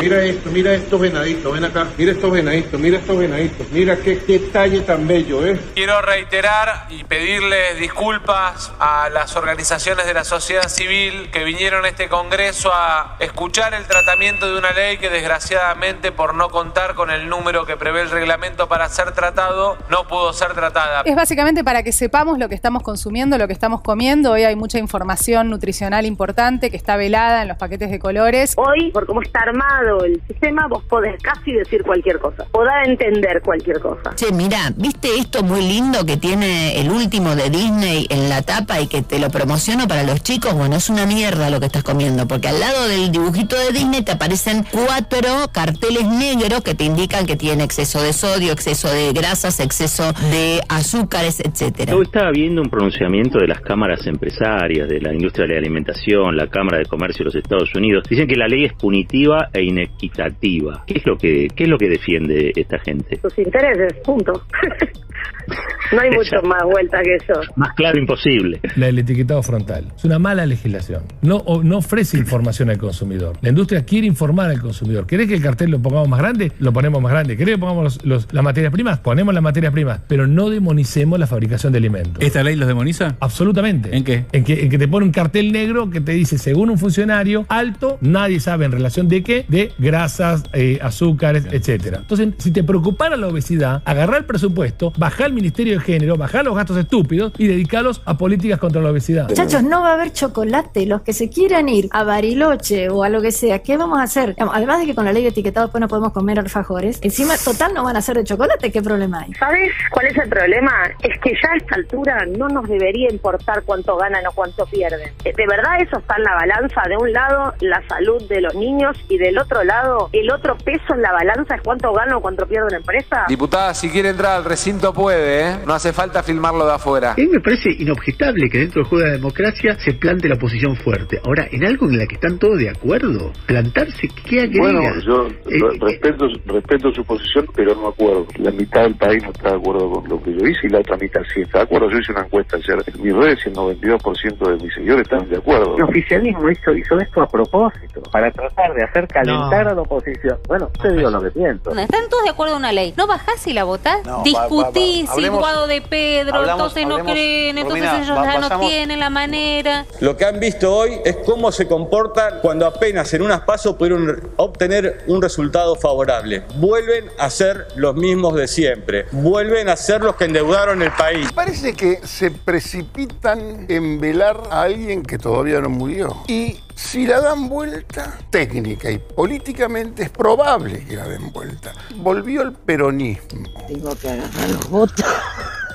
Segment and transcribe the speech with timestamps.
[0.00, 1.86] Mira esto, mira estos venaditos, ven acá.
[1.98, 3.70] Mira estos venaditos, mira estos venaditos.
[3.70, 5.60] Mira qué, qué talle tan bello, ¿eh?
[5.74, 11.88] Quiero reiterar y pedirles disculpas a las organizaciones de la sociedad civil que vinieron a
[11.88, 17.10] este Congreso a escuchar el tratamiento de una ley que desgraciadamente por no contar con
[17.10, 21.02] el número que prevé el reglamento para ser tratado, no pudo ser tratada.
[21.04, 24.32] Es básicamente para que sepamos lo que estamos consumiendo, lo que estamos comiendo.
[24.32, 28.54] Hoy hay mucha información nutricional importante que está velada en los paquetes de colores.
[28.56, 32.46] Hoy, por cómo está armado el sistema, vos podés casi decir cualquier cosa.
[32.52, 34.14] O dar a entender cualquier cosa.
[34.14, 38.80] Che, mira, ¿viste esto muy lindo que tiene el último de Disney en la tapa
[38.80, 40.54] y que te lo promociono para los chicos?
[40.54, 44.02] Bueno, es una mierda lo que estás comiendo, porque al lado del dibujito de Disney
[44.02, 49.12] te aparecen cuatro carteles negros que te indican que tiene exceso de sodio, exceso de
[49.12, 51.92] grasas, exceso de azúcares, etcétera.
[51.92, 56.36] Yo estaba viendo un pronunciamiento de las cámaras empresarias, de la industria de la alimentación,
[56.36, 58.04] la Cámara de Comercio de los Estados Unidos.
[58.08, 60.84] Dicen que la ley es punitiva e inequitativa.
[60.86, 63.16] ¿Qué es lo que, qué es lo que defiende esta gente?
[63.20, 64.32] Sus intereses, punto.
[65.92, 67.40] no hay mucho más vuelta que eso.
[67.56, 68.60] Más claro imposible.
[68.76, 69.84] La del etiquetado frontal.
[69.96, 71.02] Es una mala legislación.
[71.22, 73.36] No, o- no ofrece información al consumidor.
[73.40, 75.06] La industria quiere informar al consumidor.
[75.06, 76.52] ¿Querés que el cartel lo pongamos más grande?
[76.58, 77.36] Lo ponemos más grande.
[77.36, 78.98] ¿Querés que pongamos los- los- las materias primas?
[79.00, 80.00] Ponemos las materias primas.
[80.08, 82.22] Pero no demonicemos la fabricación de alimentos.
[82.22, 83.16] ¿Esta ley los demoniza?
[83.20, 83.96] Absolutamente.
[83.96, 84.24] ¿En qué?
[84.32, 87.46] En que, en que te pone un cartel negro que te dice, según un funcionario
[87.48, 91.98] alto, nadie sabe en relación de qué, de grasas, eh, azúcares, etcétera.
[92.02, 96.44] Entonces, si te preocupara la obesidad, agarrar el presupuesto, bajar el Ministerio de Género, bajar
[96.44, 99.28] los gastos estúpidos y dedicarlos a políticas contra la obesidad.
[99.28, 100.86] Muchachos, no va a haber chocolate.
[100.86, 104.02] Los que se quieran ir a Bariloche o a lo que sea, ¿qué vamos a
[104.02, 104.34] hacer?
[104.38, 107.74] Además de que con la ley de etiquetado después no podemos comer alfajores, encima, total,
[107.74, 109.32] no van a ser de chocolate, ¿qué problema hay?
[109.34, 110.72] ¿Sabes cuál es el problema?
[111.02, 115.08] Es que ya a esta altura no nos debería importar cuánto ganan o cuánto pierden.
[115.24, 116.82] Eh, De verdad eso está en la balanza.
[116.88, 120.94] De un lado, la salud de los niños y del otro lado, el otro peso
[120.94, 123.24] en la balanza es cuánto gana o cuánto pierde una empresa.
[123.28, 125.56] Diputada, si quiere entrar al recinto puede, ¿eh?
[125.70, 127.12] No hace falta filmarlo de afuera.
[127.12, 130.34] A mí me parece inobjetable que dentro del juego de la democracia se plante la
[130.34, 131.20] posición fuerte.
[131.24, 134.80] Ahora, en algo en la que están todos de acuerdo, plantarse, ¿qué agrega?
[134.80, 138.26] Bueno, yo Eh, re- respeto, respeto su posición, pero no acuerdo.
[138.38, 140.80] La mitad del país no está de acuerdo con lo que yo hice y la
[140.80, 141.88] otra mitad sí está de acuerdo.
[141.88, 145.28] Yo hice una encuesta ayer en mis redes y el 92% de mis seguidores están
[145.28, 145.76] de acuerdo.
[145.76, 149.70] El oficialismo hizo, hizo esto a propósito, para tratar de hacer calentar No.
[149.70, 150.36] a la oposición.
[150.48, 151.70] Bueno, te digo lo que pienso.
[151.70, 152.92] Están todos de acuerdo en una ley.
[152.96, 154.04] No bajás y la votás.
[154.04, 155.12] No, Discutís, va- va.
[155.14, 159.10] Hablemos- De Pedro, hablamos- entonces no creen, entonces Romina, ellos va- ya no tienen la
[159.10, 159.86] manera.
[160.00, 164.30] Lo que han visto hoy es cómo se comportan cuando apenas en unas pasos pudieron
[164.36, 166.42] obtener un resultado favorable.
[166.56, 169.06] Vuelven a ser los mismos de siempre.
[169.12, 171.30] Vuelven a ser los que endeudaron el país.
[171.32, 176.16] Parece que se precipitan en velar a alguien que todavía no murió.
[176.28, 181.72] Y si la dan vuelta, técnica y políticamente es probable que la den vuelta.
[181.96, 183.48] Volvió el peronismo.
[183.68, 185.04] Tengo que agarrar los votos.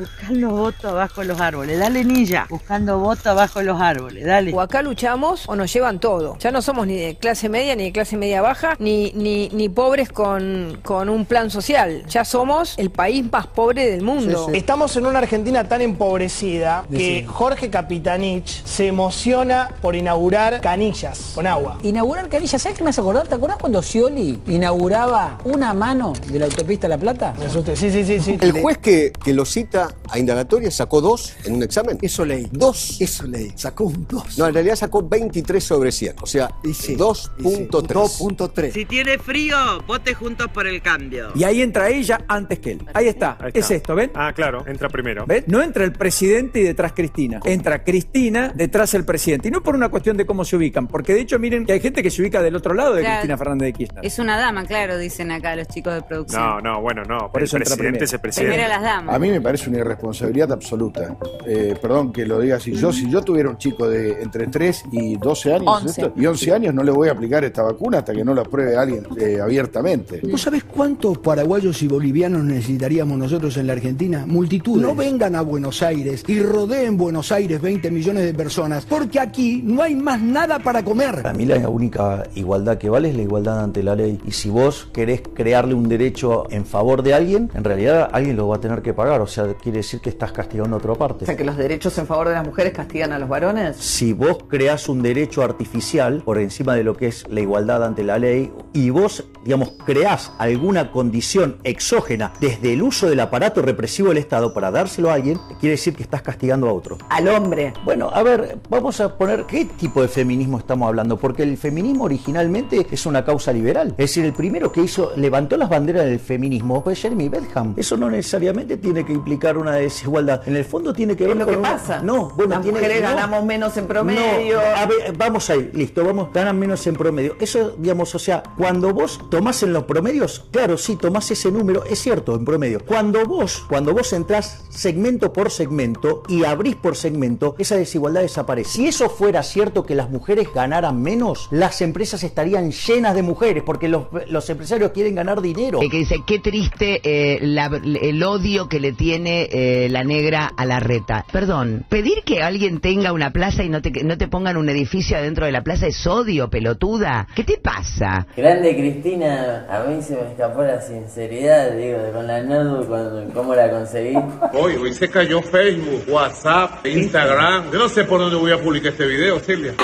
[0.00, 1.78] Buscando votos abajo de los árboles.
[1.78, 2.46] Dale, Nilla.
[2.48, 4.24] Buscando votos abajo de los árboles.
[4.24, 4.54] Dale.
[4.54, 6.38] O acá luchamos o nos llevan todo.
[6.38, 9.68] Ya no somos ni de clase media, ni de clase media baja, ni, ni, ni
[9.68, 12.06] pobres con, con un plan social.
[12.08, 14.48] Ya somos el país más pobre del mundo.
[14.54, 21.46] Estamos en una Argentina tan empobrecida que Jorge Capitanich se emociona por inaugurar canillas con
[21.46, 21.76] agua.
[21.82, 23.28] Inaugurar canillas, ¿sabes qué me hace acordar?
[23.28, 27.34] ¿Te acordás cuando Scioli inauguraba una mano de la autopista La Plata?
[27.38, 27.76] Me asusté.
[27.76, 28.38] Sí, sí, sí, sí.
[28.40, 31.98] El juez que, que lo cita a indagatoria sacó dos en un examen.
[32.02, 32.48] Eso leí.
[32.50, 33.00] Dos.
[33.00, 33.52] Eso leí.
[33.56, 34.38] Sacó un 2.
[34.38, 36.16] No, en realidad sacó 23 sobre 100.
[36.22, 37.70] O sea, 2.3.
[37.70, 38.72] 2.3.
[38.72, 39.56] Si tiene frío,
[39.86, 41.30] vote juntos por el cambio.
[41.34, 42.82] Y ahí entra ella antes que él.
[42.94, 43.36] Ahí está.
[43.40, 43.58] Ahí está.
[43.58, 44.10] Es esto, ¿ven?
[44.14, 45.24] Ah, claro, entra primero.
[45.26, 45.44] ¿Ven?
[45.46, 47.40] No entra el presidente y detrás Cristina.
[47.44, 49.48] Entra Cristina detrás el presidente.
[49.48, 50.86] Y no por una cuestión de cómo se ubican.
[50.88, 53.16] Porque de hecho, miren que hay gente que se ubica del otro lado de Claro.
[53.16, 54.06] Cristina Fernández de Kirchner.
[54.06, 56.40] Es una dama, claro, dicen acá los chicos de producción.
[56.42, 57.30] No, no, bueno, no.
[57.30, 58.04] Por el eso entra presidente primero.
[58.04, 58.52] es el presidente.
[58.54, 59.14] Primero las damas.
[59.14, 61.16] A mí me parece una irresponsabilidad absoluta.
[61.46, 62.72] Eh, perdón que lo diga así.
[62.72, 65.88] Yo, si yo tuviera un chico de entre 3 y 12 años 11.
[65.88, 68.44] esto, y 11 años, no le voy a aplicar esta vacuna hasta que no la
[68.44, 70.20] pruebe alguien eh, abiertamente.
[70.30, 74.24] ¿Vos sabés cuántos paraguayos y bolivianos necesitaríamos nosotros en la Argentina?
[74.26, 74.82] Multitudes.
[74.82, 79.62] No vengan a Buenos Aires y rodeen Buenos Aires 20 millones de personas, porque aquí
[79.64, 81.22] no hay más nada para comer.
[81.22, 84.18] Para mí la única igualdad que vale es la igualdad ante la ley.
[84.26, 88.48] Y si vos querés crearle un derecho en favor de alguien, en realidad alguien lo
[88.48, 89.20] va a tener que pagar.
[89.20, 91.24] O sea, quiere decir que estás castigando a otra parte.
[91.24, 93.76] O sea, que los derechos en favor de las mujeres castigan a los varones.
[93.76, 98.02] Si vos creás un derecho artificial por encima de lo que es la igualdad ante
[98.02, 104.08] la ley y vos, digamos, creás alguna condición exógena desde el uso del aparato represivo
[104.08, 106.98] del Estado para dárselo a alguien, quiere decir que estás castigando a otro.
[107.08, 107.72] Al hombre.
[107.84, 112.04] Bueno, a ver, vamos a poner qué tipo de feminismo estamos hablando, porque el feminismo
[112.04, 113.90] originalmente es una causa liberal.
[113.90, 117.74] Es decir, el primero que hizo, levantó las banderas del feminismo fue Jeremy Bentham.
[117.76, 120.42] Eso no necesariamente tiene que implicar una desigualdad.
[120.46, 122.02] En el fondo tiene que ver lo con que una- pasa.
[122.02, 123.08] No, bueno, Las tiene mujeres no.
[123.08, 124.56] ganamos menos en promedio.
[124.56, 127.36] No, a ver, vamos ahí, listo, vamos, ganan menos en promedio.
[127.40, 131.84] Eso, digamos, o sea, cuando vos tomás en los promedios, claro, sí, tomás ese número,
[131.84, 132.80] es cierto, en promedio.
[132.84, 138.70] Cuando vos, cuando vos entrás segmento por segmento y abrís por segmento, esa desigualdad desaparece.
[138.70, 143.62] Si eso fuera cierto que las mujeres ganaran menos, las empresas estarían llenas de mujeres,
[143.64, 145.80] porque los, los empresarios quieren ganar dinero.
[145.82, 150.50] Eh, que dice, qué triste eh, la- el odio que le tiene eh, la negra
[150.56, 151.24] a la reta.
[151.32, 155.16] Perdón, pedir que alguien tenga una plaza y no te, no te pongan un edificio
[155.16, 157.26] adentro de la plaza es odio, pelotuda.
[157.34, 158.26] ¿Qué te pasa?
[158.36, 163.32] Grande Cristina, a mí se me escapó la sinceridad, digo, de con la Nadu, cuando,
[163.32, 164.16] cómo la conseguí.
[164.52, 167.70] Hoy, hoy se cayó Facebook, WhatsApp, Instagram.
[167.72, 169.74] Yo no sé por dónde voy a publicar este video, Silvia.